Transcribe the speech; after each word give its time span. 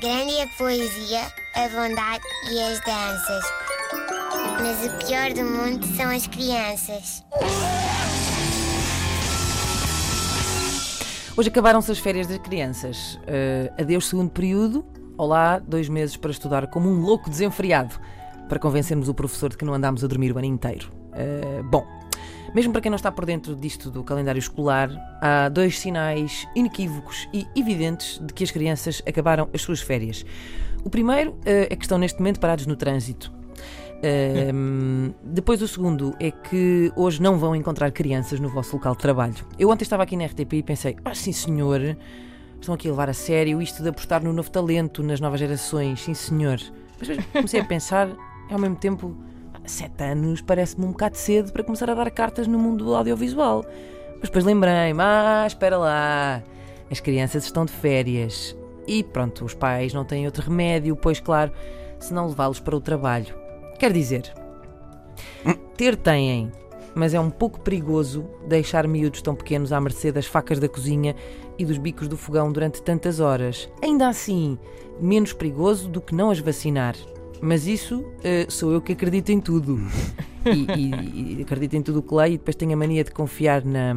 Grande 0.00 0.32
é 0.34 0.44
a 0.44 0.46
poesia, 0.46 1.22
a 1.56 1.68
bondade 1.70 2.22
e 2.52 2.60
as 2.60 2.78
danças. 2.84 3.44
Mas 4.60 4.86
o 4.86 5.04
pior 5.04 5.32
do 5.32 5.42
mundo 5.42 5.84
são 5.96 6.08
as 6.08 6.24
crianças. 6.28 7.24
Hoje 11.36 11.48
acabaram-se 11.48 11.90
as 11.90 11.98
férias 11.98 12.28
das 12.28 12.38
crianças. 12.38 13.16
Uh, 13.24 13.82
adeus, 13.82 14.08
segundo 14.08 14.30
período. 14.30 14.86
Olá, 15.16 15.58
dois 15.58 15.88
meses 15.88 16.16
para 16.16 16.30
estudar 16.30 16.68
como 16.68 16.88
um 16.88 17.00
louco 17.00 17.28
desenfreado. 17.28 17.98
Para 18.48 18.60
convencermos 18.60 19.08
o 19.08 19.14
professor 19.14 19.50
de 19.50 19.56
que 19.56 19.64
não 19.64 19.74
andámos 19.74 20.04
a 20.04 20.06
dormir 20.06 20.30
o 20.30 20.38
ano 20.38 20.46
inteiro. 20.46 20.92
Uh, 21.08 21.64
bom, 21.64 21.84
mesmo 22.54 22.72
para 22.72 22.80
quem 22.80 22.90
não 22.90 22.96
está 22.96 23.10
por 23.10 23.24
dentro 23.24 23.54
disto 23.54 23.90
do 23.90 24.02
calendário 24.02 24.38
escolar, 24.38 24.90
há 25.20 25.48
dois 25.48 25.78
sinais 25.78 26.46
inequívocos 26.54 27.28
e 27.32 27.46
evidentes 27.54 28.18
de 28.24 28.32
que 28.32 28.44
as 28.44 28.50
crianças 28.50 29.02
acabaram 29.06 29.48
as 29.52 29.62
suas 29.62 29.80
férias. 29.80 30.24
O 30.84 30.90
primeiro 30.90 31.32
uh, 31.32 31.38
é 31.44 31.76
que 31.76 31.84
estão 31.84 31.98
neste 31.98 32.18
momento 32.18 32.40
parados 32.40 32.66
no 32.66 32.76
trânsito. 32.76 33.32
Uh, 33.98 35.12
depois 35.24 35.60
o 35.60 35.66
segundo 35.66 36.14
é 36.20 36.30
que 36.30 36.92
hoje 36.94 37.20
não 37.20 37.36
vão 37.36 37.54
encontrar 37.54 37.90
crianças 37.90 38.38
no 38.38 38.48
vosso 38.48 38.76
local 38.76 38.94
de 38.94 39.00
trabalho. 39.00 39.34
Eu 39.58 39.70
ontem 39.70 39.82
estava 39.82 40.04
aqui 40.04 40.16
na 40.16 40.24
RTP 40.26 40.52
e 40.54 40.62
pensei, 40.62 40.96
ah 41.04 41.14
sim 41.14 41.32
senhor, 41.32 41.96
estão 42.60 42.74
aqui 42.74 42.88
a 42.88 42.90
levar 42.92 43.10
a 43.10 43.14
sério 43.14 43.60
isto 43.60 43.82
de 43.82 43.88
apostar 43.88 44.22
no 44.22 44.32
novo 44.32 44.50
talento, 44.50 45.02
nas 45.02 45.20
novas 45.20 45.40
gerações, 45.40 46.00
sim 46.00 46.14
senhor. 46.14 46.60
Mas 46.98 47.24
comecei 47.32 47.60
a 47.60 47.64
pensar, 47.64 48.08
e 48.48 48.52
ao 48.52 48.58
mesmo 48.58 48.76
tempo, 48.76 49.16
sete 49.68 50.02
anos 50.02 50.40
parece-me 50.40 50.86
um 50.86 50.92
bocado 50.92 51.16
cedo 51.16 51.52
para 51.52 51.62
começar 51.62 51.90
a 51.90 51.94
dar 51.94 52.10
cartas 52.10 52.46
no 52.46 52.58
mundo 52.58 52.84
do 52.84 52.94
audiovisual. 52.94 53.64
Mas 54.14 54.28
depois 54.28 54.44
lembrei-me, 54.44 55.00
ah, 55.00 55.44
espera 55.46 55.76
lá, 55.78 56.42
as 56.90 57.00
crianças 57.00 57.44
estão 57.44 57.64
de 57.64 57.72
férias. 57.72 58.56
E 58.86 59.04
pronto, 59.04 59.44
os 59.44 59.54
pais 59.54 59.92
não 59.92 60.04
têm 60.04 60.26
outro 60.26 60.42
remédio, 60.42 60.96
pois 60.96 61.20
claro, 61.20 61.52
se 62.00 62.12
não 62.12 62.26
levá-los 62.28 62.58
para 62.58 62.76
o 62.76 62.80
trabalho. 62.80 63.34
Quer 63.78 63.92
dizer, 63.92 64.32
ter 65.76 65.94
têm, 65.94 66.50
mas 66.94 67.14
é 67.14 67.20
um 67.20 67.30
pouco 67.30 67.60
perigoso 67.60 68.28
deixar 68.48 68.88
miúdos 68.88 69.22
tão 69.22 69.34
pequenos 69.34 69.72
à 69.72 69.80
mercê 69.80 70.10
das 70.10 70.26
facas 70.26 70.58
da 70.58 70.68
cozinha 70.68 71.14
e 71.58 71.64
dos 71.64 71.78
bicos 71.78 72.08
do 72.08 72.16
fogão 72.16 72.50
durante 72.50 72.82
tantas 72.82 73.20
horas. 73.20 73.68
Ainda 73.82 74.08
assim, 74.08 74.58
menos 75.00 75.32
perigoso 75.32 75.88
do 75.88 76.00
que 76.00 76.14
não 76.14 76.30
as 76.30 76.40
vacinar. 76.40 76.96
Mas 77.40 77.66
isso 77.66 78.00
uh, 78.00 78.50
sou 78.50 78.72
eu 78.72 78.80
que 78.80 78.92
acredito 78.92 79.30
em 79.30 79.40
tudo. 79.40 79.80
e, 80.44 80.66
e, 80.76 81.38
e, 81.38 81.42
acredito 81.42 81.74
em 81.74 81.82
tudo 81.82 82.00
o 82.00 82.02
que 82.02 82.14
leio 82.14 82.34
e 82.34 82.38
depois 82.38 82.56
tenho 82.56 82.72
a 82.72 82.76
mania 82.76 83.04
de 83.04 83.10
confiar 83.10 83.64
na. 83.64 83.94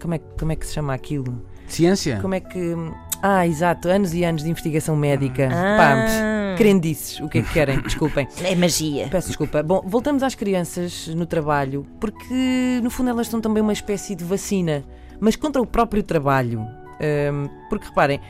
Como 0.00 0.14
é, 0.14 0.18
como 0.18 0.52
é 0.52 0.56
que 0.56 0.66
se 0.66 0.74
chama 0.74 0.94
aquilo? 0.94 1.42
Ciência? 1.66 2.18
Como 2.20 2.34
é 2.34 2.40
que. 2.40 2.74
Ah, 3.22 3.46
exato, 3.46 3.88
anos 3.88 4.12
e 4.14 4.24
anos 4.24 4.42
de 4.42 4.50
investigação 4.50 4.96
médica. 4.96 5.48
Ah. 5.52 5.76
Pá, 5.76 6.56
crendices, 6.56 7.20
o 7.20 7.28
que 7.28 7.38
é 7.38 7.42
que 7.42 7.52
querem? 7.52 7.80
Desculpem. 7.82 8.26
É 8.42 8.54
magia. 8.54 9.08
Peço 9.08 9.28
desculpa. 9.28 9.62
Bom, 9.62 9.82
voltamos 9.86 10.22
às 10.22 10.34
crianças 10.34 11.08
no 11.08 11.24
trabalho, 11.24 11.86
porque 12.00 12.80
no 12.82 12.90
fundo 12.90 13.10
elas 13.10 13.28
são 13.28 13.40
também 13.40 13.62
uma 13.62 13.72
espécie 13.72 14.14
de 14.14 14.24
vacina, 14.24 14.84
mas 15.20 15.36
contra 15.36 15.62
o 15.62 15.66
próprio 15.66 16.02
trabalho. 16.02 16.66
Um, 17.02 17.48
porque 17.68 17.86
reparem, 17.86 18.20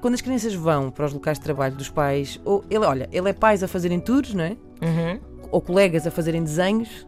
quando 0.00 0.14
as 0.14 0.20
crianças 0.20 0.54
vão 0.54 0.90
para 0.90 1.06
os 1.06 1.12
locais 1.12 1.38
de 1.38 1.44
trabalho 1.44 1.74
dos 1.76 1.88
pais, 1.88 2.40
ou 2.44 2.64
ele, 2.70 2.84
olha, 2.84 3.08
ele 3.12 3.28
é 3.30 3.32
pais 3.32 3.62
a 3.62 3.68
fazerem 3.68 4.00
tours, 4.00 4.32
não 4.34 4.44
é? 4.44 4.56
Uhum. 4.82 5.20
Ou 5.50 5.60
colegas 5.60 6.06
a 6.06 6.10
fazerem 6.10 6.42
desenhos, 6.42 7.06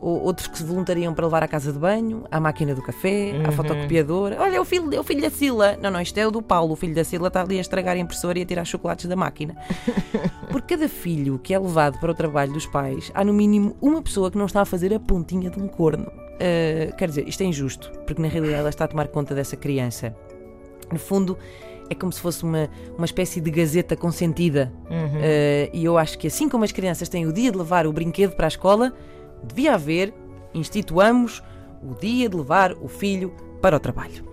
ou 0.00 0.22
outros 0.22 0.46
que 0.46 0.56
se 0.56 0.64
voluntariam 0.64 1.12
para 1.12 1.26
levar 1.26 1.42
à 1.42 1.48
casa 1.48 1.70
de 1.70 1.78
banho, 1.78 2.24
à 2.30 2.40
máquina 2.40 2.74
do 2.74 2.80
café, 2.82 3.32
à 3.44 3.48
Uhum. 3.48 3.52
fotocopiadora. 3.52 4.36
Olha, 4.40 4.56
é 4.56 4.60
o 4.60 4.64
filho, 4.64 4.94
é 4.94 4.98
o 4.98 5.02
filho 5.04 5.20
da 5.20 5.28
Sila. 5.28 5.76
Não, 5.82 5.90
não, 5.90 6.00
isto 6.00 6.16
é 6.16 6.26
o 6.26 6.30
do 6.30 6.40
Paulo. 6.40 6.72
O 6.72 6.76
filho 6.76 6.94
da 6.94 7.04
Sila 7.04 7.28
está 7.28 7.42
ali 7.42 7.58
a 7.58 7.60
estragar 7.60 7.96
a 7.96 7.98
impressora 7.98 8.38
e 8.38 8.42
a 8.42 8.46
tirar 8.46 8.64
chocolates 8.64 9.04
da 9.04 9.14
máquina. 9.14 9.54
Por 10.50 10.62
cada 10.62 10.88
filho 10.88 11.38
que 11.38 11.52
é 11.52 11.58
levado 11.58 11.98
para 12.00 12.10
o 12.10 12.14
trabalho 12.14 12.50
dos 12.52 12.64
pais, 12.64 13.10
há 13.14 13.22
no 13.22 13.34
mínimo 13.34 13.76
uma 13.82 14.00
pessoa 14.00 14.30
que 14.30 14.38
não 14.38 14.46
está 14.46 14.62
a 14.62 14.64
fazer 14.64 14.94
a 14.94 14.98
pontinha 14.98 15.50
de 15.50 15.60
um 15.60 15.68
corno. 15.68 16.06
Uh, 16.06 16.96
quer 16.96 17.08
dizer, 17.10 17.28
isto 17.28 17.42
é 17.42 17.44
injusto, 17.44 17.92
porque 18.06 18.22
na 18.22 18.28
realidade 18.28 18.60
ela 18.60 18.70
está 18.70 18.86
a 18.86 18.88
tomar 18.88 19.08
conta 19.08 19.34
dessa 19.34 19.54
criança. 19.56 20.16
No 20.90 20.98
fundo, 20.98 21.36
é 21.90 21.94
como 21.94 22.12
se 22.12 22.20
fosse 22.20 22.44
uma, 22.44 22.70
uma 22.96 23.04
espécie 23.04 23.40
de 23.40 23.50
gazeta 23.50 23.96
consentida. 23.96 24.72
Uhum. 24.88 25.18
Uh, 25.18 25.70
e 25.72 25.84
eu 25.84 25.98
acho 25.98 26.16
que 26.16 26.28
assim 26.28 26.48
como 26.48 26.64
as 26.64 26.70
crianças 26.70 27.08
têm 27.08 27.26
o 27.26 27.32
dia 27.32 27.50
de 27.50 27.58
levar 27.58 27.86
o 27.86 27.92
brinquedo 27.92 28.36
para 28.36 28.46
a 28.46 28.48
escola, 28.48 28.94
devia 29.42 29.74
haver, 29.74 30.14
instituamos, 30.54 31.42
o 31.82 31.94
dia 31.94 32.28
de 32.28 32.36
levar 32.36 32.72
o 32.74 32.88
filho 32.88 33.34
para 33.60 33.76
o 33.76 33.80
trabalho. 33.80 34.24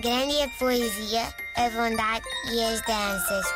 Grande 0.00 0.36
é 0.36 0.44
a 0.44 0.48
poesia, 0.58 1.22
a 1.56 1.70
bondade 1.70 2.26
e 2.52 2.62
as 2.62 2.80
danças. 2.82 3.46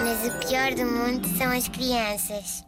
Mas 0.00 0.26
o 0.26 0.48
pior 0.48 0.72
do 0.74 0.86
mundo 0.86 1.28
são 1.36 1.50
as 1.52 1.68
crianças. 1.68 2.64